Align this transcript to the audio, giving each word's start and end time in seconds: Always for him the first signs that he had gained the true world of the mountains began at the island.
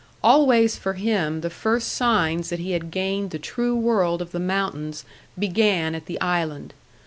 Always 0.23 0.77
for 0.77 0.93
him 0.93 1.41
the 1.41 1.51
first 1.51 1.89
signs 1.89 2.49
that 2.49 2.57
he 2.57 2.71
had 2.71 2.89
gained 2.89 3.29
the 3.29 3.37
true 3.37 3.75
world 3.75 4.19
of 4.19 4.31
the 4.31 4.39
mountains 4.39 5.05
began 5.37 5.93
at 5.93 6.07
the 6.07 6.19
island. 6.19 6.73